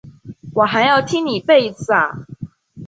[0.55, 2.15] 我还要听你背一次啊？